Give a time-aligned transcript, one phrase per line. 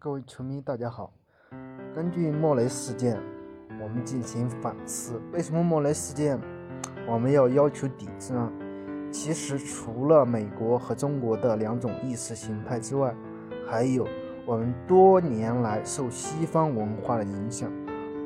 [0.00, 1.12] 各位球迷，大家好。
[1.92, 3.20] 根据莫雷事件，
[3.82, 6.38] 我们进行反思：为什么莫雷事件
[7.04, 8.52] 我们要要求抵制呢？
[9.10, 13.12] 其实，除了美国和中国的两种意识形态之外，
[13.66, 14.06] 还有
[14.46, 17.68] 我们多年来受西方文化的影响，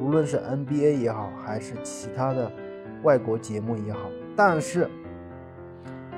[0.00, 2.50] 无论是 NBA 也好，还是其他的
[3.02, 4.08] 外国节目也好。
[4.34, 4.88] 但是，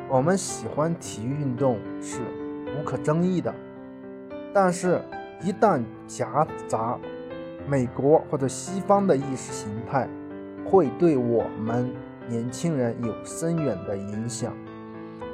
[0.09, 2.21] 我们喜欢体育运动是
[2.79, 3.53] 无可争议的，
[4.55, 5.03] 但是。
[5.43, 6.99] 一旦夹杂
[7.67, 10.08] 美国或者西方的意识形态，
[10.64, 11.90] 会对我们
[12.29, 14.53] 年轻人有深远的影响。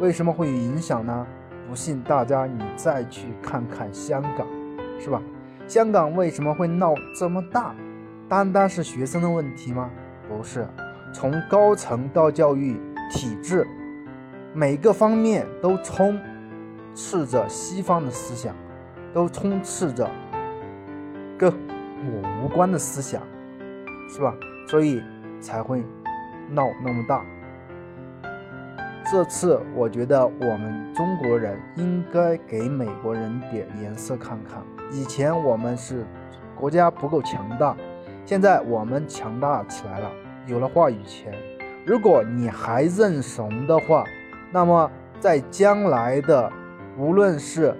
[0.00, 1.26] 为什么会有影响呢？
[1.68, 4.46] 不信大家你再去看看香港，
[5.00, 5.20] 是吧？
[5.66, 7.74] 香港为什么会闹这么大？
[8.28, 9.90] 单单是学生的问题吗？
[10.28, 10.66] 不是，
[11.12, 12.76] 从高层到教育
[13.10, 13.66] 体制，
[14.52, 16.16] 每个方面都充
[16.94, 18.54] 斥着西方的思想。
[19.16, 20.06] 都充斥着
[21.38, 23.22] 跟我无关的思想，
[24.10, 24.34] 是吧？
[24.68, 25.02] 所以
[25.40, 25.82] 才会
[26.50, 27.24] 闹那么大。
[29.10, 34.62] 这次我觉得我们中国人应该给美国人点颜色看看。
[34.92, 36.04] 以前我们是
[36.54, 37.74] 国家不够强大，
[38.26, 40.10] 现在我们强大起来了，
[40.46, 41.32] 有了话语权。
[41.86, 44.04] 如果你还认怂的话，
[44.52, 46.52] 那么在将来的
[46.98, 47.74] 无论是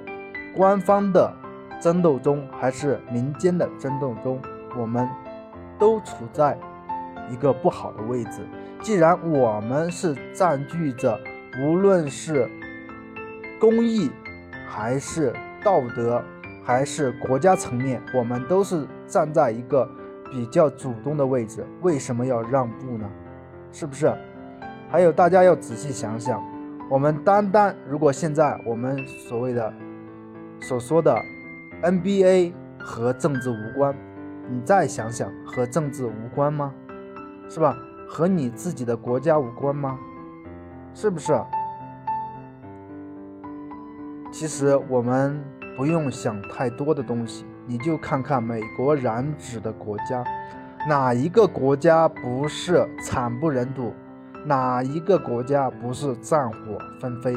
[0.56, 1.30] 官方的
[1.82, 4.40] 争斗中，还是民间的争斗中，
[4.74, 5.06] 我们
[5.78, 6.58] 都处在
[7.30, 8.40] 一个不好的位置。
[8.80, 11.20] 既然我们是占据着
[11.60, 12.48] 无论是
[13.60, 14.10] 公益，
[14.66, 15.30] 还是
[15.62, 16.22] 道德，
[16.64, 19.86] 还是国家层面，我们都是站在一个
[20.30, 23.06] 比较主动的位置，为什么要让步呢？
[23.72, 24.10] 是不是？
[24.91, 26.42] 还有，大家要仔细想想，
[26.88, 29.70] 我们单单如果现在我们所谓的。
[30.60, 31.20] 所说的
[31.82, 33.94] NBA 和政治无关，
[34.48, 36.72] 你再想想，和政治无关吗？
[37.48, 37.76] 是吧？
[38.08, 39.98] 和你自己的国家无关吗？
[40.94, 41.38] 是不是？
[44.32, 45.42] 其实我们
[45.76, 50.25] 不用想太多的东西，你就看看美国染指的国家，
[50.88, 53.92] 哪一个国家不是惨不忍睹？
[54.44, 57.34] 哪一个国家不是战火纷飞？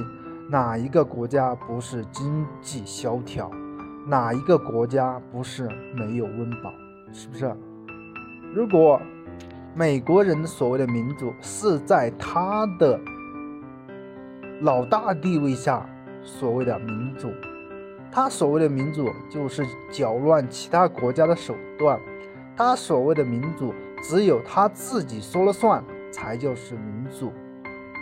[0.51, 3.51] 哪一个国家不是经济萧条？
[4.07, 6.73] 哪一个国家不是没有温饱？
[7.13, 7.55] 是不是？
[8.51, 8.99] 如果
[9.75, 12.99] 美国人所谓的民主是在他的
[14.61, 15.88] 老大地位下
[16.23, 17.31] 所谓的民主，
[18.11, 21.99] 他所谓的民主就是搅乱其他国家的手段，
[22.57, 23.71] 他所谓的民主
[24.01, 27.31] 只有他自己说了算才叫是民主。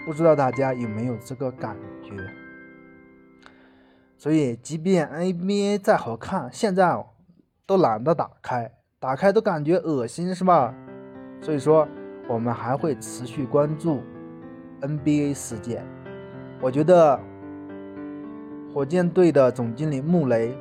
[0.07, 2.15] 不知道大家有没有这个感觉？
[4.17, 7.05] 所以，即便 NBA 再好看，现在
[7.65, 10.73] 都懒得打开，打开都感觉恶心，是吧？
[11.41, 11.85] 所以说，
[12.29, 14.01] 我们还会持续关注
[14.79, 15.85] NBA 事件。
[16.61, 17.19] 我觉得，
[18.73, 20.57] 火箭队的总经理穆雷，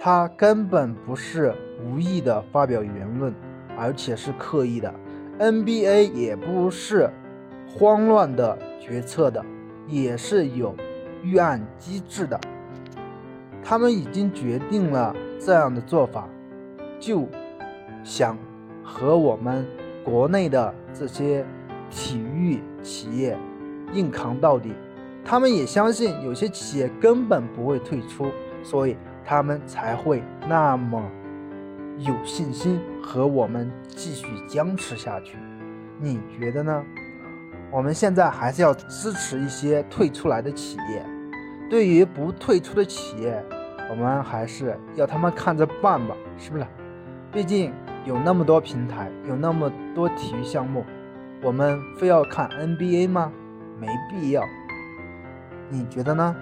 [0.00, 1.54] 他根本不是
[1.84, 3.32] 无意的发表言论，
[3.78, 4.92] 而且是刻意的。
[5.38, 7.08] NBA 也不是。
[7.68, 9.44] 慌乱的决策的
[9.86, 10.74] 也是有
[11.22, 12.40] 预案机制的，
[13.62, 16.28] 他们已经决定了这样的做法，
[16.98, 17.28] 就
[18.02, 18.36] 想
[18.82, 19.66] 和我们
[20.02, 21.44] 国内的这些
[21.90, 23.36] 体育企业
[23.92, 24.72] 硬扛到底。
[25.24, 28.30] 他们也相信有些企业根本不会退出，
[28.62, 31.02] 所以他们才会那么
[31.98, 35.36] 有信心和我们继续僵持下去。
[36.00, 36.82] 你觉得呢？
[37.70, 41.04] 我们现在还是要支持一些退出来的企业，
[41.68, 43.44] 对于不退出的企业，
[43.90, 46.66] 我们还是要他们看着办吧，是不是？
[47.30, 47.70] 毕竟
[48.06, 50.82] 有那么多平台，有那么多体育项目，
[51.42, 53.30] 我们非要看 NBA 吗？
[53.78, 54.42] 没必要，
[55.68, 56.34] 你觉得呢？